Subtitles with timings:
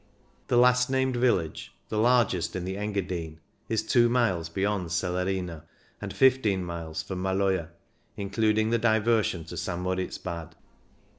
[0.47, 3.37] The last named village— the largest in the Engadine—
[3.69, 5.65] is two miles beyond Celerina,
[6.01, 7.69] and 15 miles from Maloja,
[8.17, 10.55] including the diversion to St Moritz Bad.